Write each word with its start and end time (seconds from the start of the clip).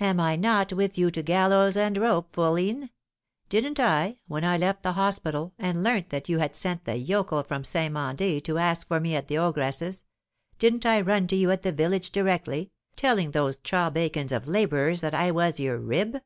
"Am 0.00 0.18
I 0.18 0.34
not 0.34 0.72
with 0.72 0.98
you 0.98 1.12
to 1.12 1.22
gallows 1.22 1.76
and 1.76 1.96
rope, 1.96 2.32
fourline? 2.32 2.90
Didn't 3.48 3.78
I, 3.78 4.18
when 4.26 4.42
I 4.42 4.56
left 4.56 4.82
the 4.82 4.94
hospital, 4.94 5.54
and 5.60 5.80
learnt 5.84 6.10
that 6.10 6.28
you 6.28 6.38
had 6.40 6.56
sent 6.56 6.86
the 6.86 6.96
'yokel' 6.96 7.44
from 7.44 7.62
St. 7.62 7.94
Mandé 7.94 8.42
to 8.42 8.58
ask 8.58 8.88
for 8.88 8.98
me 8.98 9.14
at 9.14 9.28
the 9.28 9.38
ogress's 9.38 10.02
didn't 10.58 10.84
I 10.84 11.00
run 11.02 11.28
to 11.28 11.36
you 11.36 11.52
at 11.52 11.62
the 11.62 11.70
village 11.70 12.10
directly, 12.10 12.72
telling 12.96 13.30
those 13.30 13.58
chawbacons 13.58 14.32
of 14.32 14.48
labourers 14.48 15.02
that 15.02 15.14
I 15.14 15.30
was 15.30 15.60
your 15.60 15.78
rib?" 15.78 16.20